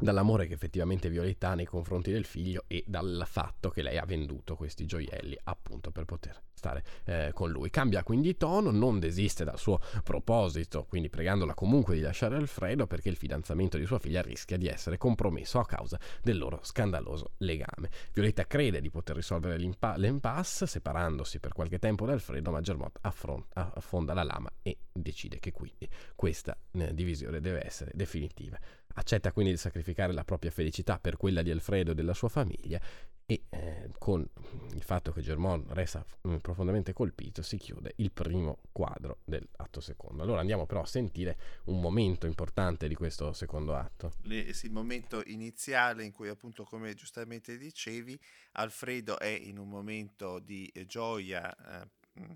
dall'amore 0.00 0.46
che 0.46 0.54
effettivamente 0.54 1.08
Violetta 1.08 1.50
ha 1.50 1.54
nei 1.54 1.66
confronti 1.66 2.12
del 2.12 2.24
figlio 2.24 2.64
e 2.66 2.84
dal 2.86 3.24
fatto 3.26 3.70
che 3.70 3.82
lei 3.82 3.98
ha 3.98 4.04
venduto 4.04 4.56
questi 4.56 4.86
gioielli 4.86 5.38
appunto 5.44 5.90
per 5.90 6.04
poter 6.04 6.42
stare 6.58 6.84
eh, 7.04 7.30
con 7.32 7.50
lui. 7.50 7.70
Cambia 7.70 8.02
quindi 8.02 8.36
tono, 8.36 8.70
non 8.70 8.98
desiste 8.98 9.44
dal 9.44 9.58
suo 9.58 9.80
proposito, 10.02 10.84
quindi 10.84 11.08
pregandola 11.08 11.54
comunque 11.54 11.94
di 11.94 12.00
lasciare 12.00 12.36
Alfredo 12.36 12.86
perché 12.86 13.08
il 13.08 13.16
fidanzamento 13.16 13.78
di 13.78 13.86
sua 13.86 13.98
figlia 13.98 14.20
rischia 14.20 14.56
di 14.56 14.66
essere 14.66 14.98
compromesso 14.98 15.58
a 15.58 15.66
causa 15.66 15.98
del 16.22 16.36
loro 16.36 16.60
scandaloso 16.62 17.32
legame. 17.38 17.90
Violetta 18.12 18.46
crede 18.46 18.80
di 18.80 18.90
poter 18.90 19.16
risolvere 19.16 19.56
l'impasse 19.56 20.66
separandosi 20.66 21.38
per 21.38 21.52
qualche 21.52 21.78
tempo 21.78 22.04
da 22.04 22.12
Alfredo, 22.12 22.50
ma 22.50 22.60
affronta, 23.02 23.72
affonda 23.74 24.12
la 24.12 24.24
lama 24.24 24.50
e 24.62 24.78
decide 24.92 25.38
che 25.38 25.52
quindi 25.52 25.88
questa 26.14 26.56
eh, 26.72 26.92
divisione 26.92 27.40
deve 27.40 27.64
essere 27.64 27.92
definitiva. 27.94 28.58
Accetta 28.98 29.30
quindi 29.30 29.52
di 29.52 29.58
sacrificare 29.58 30.12
la 30.12 30.24
propria 30.24 30.50
felicità 30.50 30.98
per 30.98 31.16
quella 31.16 31.42
di 31.42 31.52
Alfredo 31.52 31.92
e 31.92 31.94
della 31.94 32.14
sua 32.14 32.28
famiglia 32.28 32.80
e 33.24 33.44
eh, 33.50 33.90
con 33.96 34.28
il 34.72 34.82
fatto 34.82 35.12
che 35.12 35.20
Germont 35.20 35.70
resta 35.72 36.04
mm, 36.26 36.36
profondamente 36.38 36.92
colpito 36.92 37.42
si 37.42 37.58
chiude 37.58 37.92
il 37.96 38.10
primo 38.10 38.58
quadro 38.72 39.18
dell'atto 39.24 39.80
secondo. 39.80 40.24
Allora 40.24 40.40
andiamo 40.40 40.66
però 40.66 40.80
a 40.80 40.86
sentire 40.86 41.38
un 41.66 41.78
momento 41.78 42.26
importante 42.26 42.88
di 42.88 42.96
questo 42.96 43.32
secondo 43.34 43.76
atto. 43.76 44.10
Il 44.22 44.72
momento 44.72 45.22
iniziale 45.26 46.04
in 46.04 46.10
cui 46.10 46.28
appunto 46.28 46.64
come 46.64 46.94
giustamente 46.94 47.56
dicevi 47.56 48.18
Alfredo 48.52 49.18
è 49.20 49.28
in 49.28 49.58
un 49.58 49.68
momento 49.68 50.40
di 50.40 50.66
eh, 50.74 50.86
gioia 50.86 51.82
eh, 51.82 51.88
mm, 52.20 52.30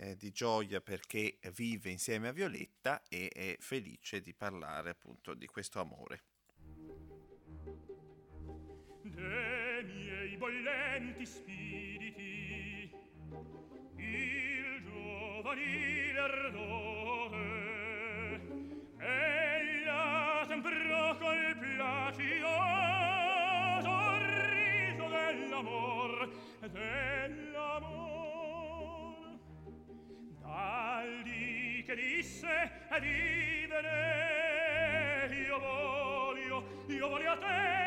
eh, 0.00 0.16
di 0.16 0.30
gioia 0.30 0.80
perché 0.80 1.38
vive 1.54 1.90
insieme 1.90 2.28
a 2.28 2.32
Violetta 2.32 3.02
e 3.08 3.28
è 3.28 3.56
felice 3.58 4.20
di 4.20 4.32
parlare 4.32 4.90
appunto 4.90 5.34
di 5.34 5.46
questo 5.46 5.80
amore. 5.80 6.22
Dei 9.02 9.84
miei 9.84 10.36
bollenti 10.36 11.26
spiriti 11.26 12.94
il 13.96 14.82
giovanile 14.84 16.18
ardore 16.20 17.36
e 18.98 19.84
la 19.84 20.44
temprò 20.46 21.16
col 21.18 21.56
placido 21.58 22.48
sorriso 23.82 25.08
dell'amor 25.08 26.30
dell'amor 26.70 28.07
Aldi 30.50 31.82
che 31.84 31.94
disse 31.94 32.70
e 32.90 33.00
vivere 33.00 33.88
io 35.46 35.58
voglio 35.58 36.64
io 36.88 37.08
voglio 37.08 37.30
a 37.32 37.36
te. 37.36 37.77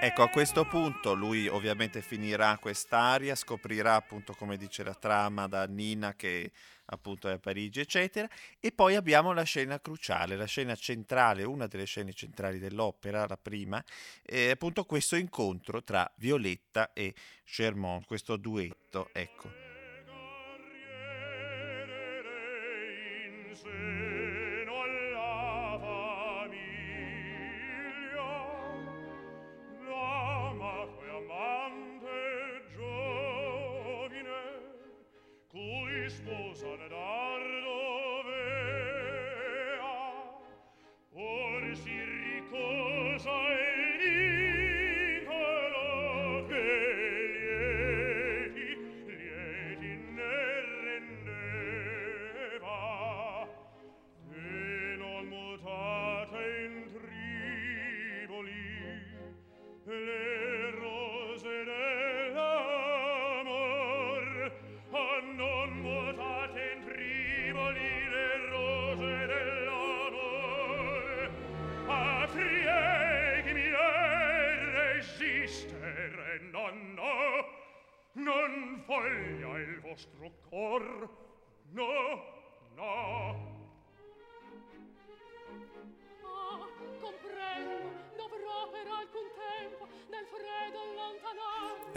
Ecco, 0.00 0.22
a 0.22 0.28
questo 0.28 0.64
punto 0.64 1.12
lui 1.12 1.48
ovviamente 1.48 2.02
finirà 2.02 2.56
quest'aria, 2.58 3.34
scoprirà 3.34 3.96
appunto 3.96 4.32
come 4.32 4.56
dice 4.56 4.84
la 4.84 4.94
trama 4.94 5.48
da 5.48 5.64
Nina 5.66 6.14
che 6.14 6.52
appunto 6.86 7.28
è 7.28 7.32
a 7.32 7.38
Parigi, 7.40 7.80
eccetera, 7.80 8.28
e 8.60 8.70
poi 8.70 8.94
abbiamo 8.94 9.32
la 9.32 9.42
scena 9.42 9.80
cruciale, 9.80 10.36
la 10.36 10.46
scena 10.46 10.76
centrale, 10.76 11.42
una 11.42 11.66
delle 11.66 11.84
scene 11.84 12.12
centrali 12.12 12.60
dell'opera, 12.60 13.26
la 13.26 13.36
prima, 13.36 13.84
è 14.22 14.50
appunto 14.50 14.84
questo 14.84 15.16
incontro 15.16 15.82
tra 15.82 16.08
Violetta 16.16 16.92
e 16.92 17.12
Germont, 17.44 18.06
questo 18.06 18.36
duetto, 18.36 19.10
ecco. 19.12 19.66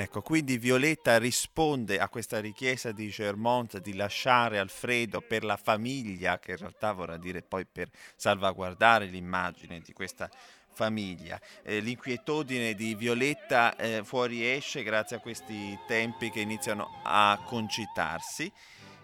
Ecco 0.01 0.21
quindi 0.21 0.57
Violetta 0.57 1.17
risponde 1.17 1.99
a 1.99 2.09
questa 2.09 2.39
richiesta 2.39 2.91
di 2.91 3.09
Germont 3.09 3.79
di 3.79 3.93
lasciare 3.93 4.59
Alfredo 4.59 5.21
per 5.21 5.43
la 5.43 5.57
famiglia 5.57 6.39
che 6.39 6.51
in 6.51 6.57
realtà 6.57 6.91
vorrà 6.91 7.17
dire 7.17 7.41
poi 7.41 7.65
per 7.65 7.89
salvaguardare 8.15 9.05
l'immagine 9.05 9.79
di 9.79 9.93
questa 9.93 10.29
famiglia. 10.73 11.39
Eh, 11.63 11.79
l'inquietudine 11.79 12.73
di 12.73 12.95
Violetta 12.95 13.75
eh, 13.75 14.01
fuoriesce 14.03 14.83
grazie 14.83 15.17
a 15.17 15.19
questi 15.19 15.77
tempi 15.85 16.31
che 16.31 16.39
iniziano 16.39 17.01
a 17.03 17.39
concitarsi 17.45 18.51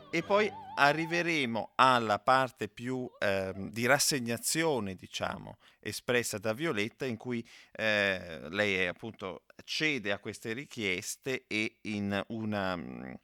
e 0.10 0.24
poi 0.24 0.52
arriveremo 0.76 1.72
alla 1.76 2.20
parte 2.20 2.68
più 2.68 3.10
eh, 3.20 3.54
di 3.56 3.86
rassegnazione, 3.86 4.96
diciamo, 4.96 5.58
espressa 5.80 6.38
da 6.38 6.54
Violetta, 6.54 7.06
in 7.06 7.18
cui 7.18 7.48
eh, 7.72 8.48
lei 8.50 8.88
appunto 8.88 9.44
cede 9.64 10.12
a 10.12 10.20
queste 10.20 10.54
richieste 10.54 11.46
e 11.48 11.78
in 11.84 12.24
un 12.28 12.54
um, 12.54 13.20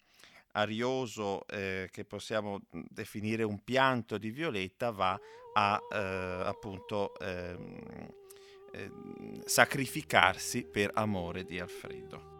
arioso 0.53 1.47
eh, 1.47 1.89
che 1.91 2.05
possiamo 2.05 2.61
definire 2.69 3.43
un 3.43 3.63
pianto 3.63 4.17
di 4.17 4.29
Violetta 4.29 4.91
va 4.91 5.19
a 5.53 5.79
eh, 5.91 6.41
appunto 6.45 7.17
ehm, 7.19 8.21
Ehm, 8.75 9.43
sacrificarsi 9.45 10.63
per 10.63 10.89
amore 10.95 11.43
di 11.43 11.59
Alfredo. 11.59 12.32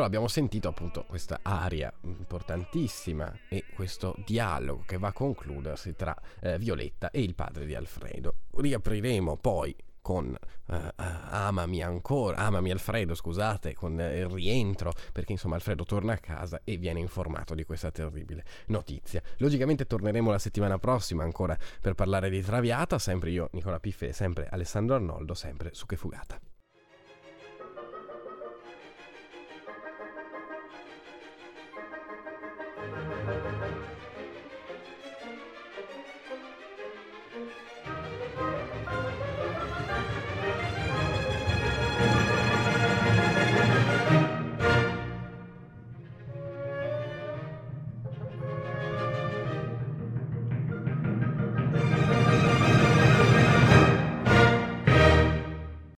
Allora 0.00 0.16
abbiamo 0.16 0.32
sentito 0.32 0.66
appunto 0.66 1.04
questa 1.04 1.40
aria 1.42 1.92
importantissima 2.04 3.30
e 3.50 3.66
questo 3.74 4.14
dialogo 4.24 4.82
che 4.86 4.96
va 4.96 5.08
a 5.08 5.12
concludersi 5.12 5.94
tra 5.94 6.16
eh, 6.40 6.56
Violetta 6.56 7.10
e 7.10 7.20
il 7.20 7.34
padre 7.34 7.66
di 7.66 7.74
Alfredo. 7.74 8.36
Riapriremo 8.56 9.36
poi 9.36 9.76
con 10.00 10.34
uh, 10.68 10.74
uh, 10.74 10.90
Amami 10.96 11.82
ancora, 11.82 12.38
Amami 12.38 12.70
Alfredo, 12.70 13.14
scusate, 13.14 13.74
con 13.74 13.92
uh, 13.92 14.16
il 14.16 14.26
rientro, 14.30 14.94
perché 15.12 15.32
insomma 15.32 15.56
Alfredo 15.56 15.84
torna 15.84 16.14
a 16.14 16.18
casa 16.18 16.62
e 16.64 16.78
viene 16.78 16.98
informato 16.98 17.54
di 17.54 17.64
questa 17.64 17.90
terribile 17.90 18.42
notizia. 18.68 19.20
Logicamente 19.36 19.84
torneremo 19.84 20.30
la 20.30 20.38
settimana 20.38 20.78
prossima 20.78 21.24
ancora 21.24 21.58
per 21.78 21.92
parlare 21.92 22.30
di 22.30 22.40
Traviata, 22.40 22.98
sempre 22.98 23.32
io, 23.32 23.50
Nicola 23.52 23.78
Piffe, 23.78 24.14
sempre 24.14 24.48
Alessandro 24.50 24.94
Arnoldo, 24.94 25.34
sempre 25.34 25.74
su 25.74 25.84
Che 25.84 25.96
Fugata. 25.96 26.40